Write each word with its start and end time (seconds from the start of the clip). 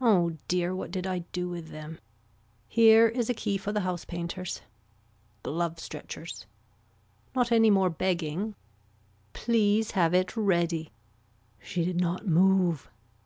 Oh 0.00 0.38
dear 0.48 0.74
what 0.74 0.90
did 0.90 1.06
I 1.06 1.18
do 1.32 1.46
with 1.50 1.68
them. 1.68 1.98
Here 2.66 3.06
is 3.08 3.28
a 3.28 3.34
key 3.34 3.58
for 3.58 3.72
the 3.72 3.80
house 3.82 4.06
painters. 4.06 4.62
Glove 5.42 5.78
stretchers. 5.78 6.46
Not 7.34 7.52
any 7.52 7.68
more 7.68 7.90
begging. 7.90 8.54
Please 9.34 9.90
have 9.90 10.14
it 10.14 10.34
ready. 10.34 10.92
She 11.62 11.84
did 11.84 12.00
not 12.00 12.26
move. 12.26 12.88